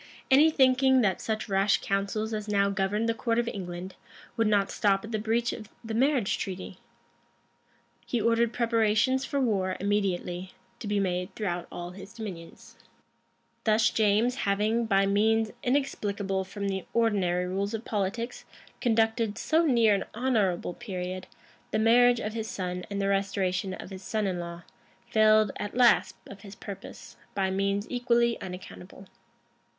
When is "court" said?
3.13-3.37